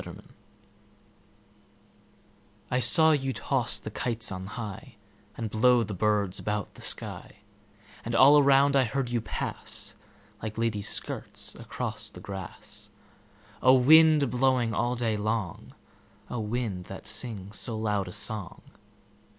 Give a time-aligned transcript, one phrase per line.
[0.03, 0.29] The Wind
[2.71, 7.35] I SAW you toss the kites on highAnd blow the birds about the sky;
[8.03, 9.93] And all around I heard you pass,
[10.41, 17.59] Like ladies' skirts across the grass—O wind, a blowing all day long,O wind, that sings
[17.59, 18.63] so loud a song!